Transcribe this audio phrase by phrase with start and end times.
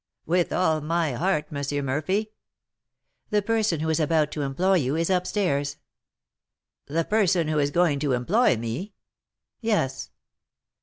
[0.25, 1.85] "With all my heart, M.
[1.85, 2.31] Murphy."
[3.29, 5.77] "The person who is about to employ you is up stairs."
[6.87, 8.95] "The person who is going to employ me?"
[9.59, 10.09] "Yes."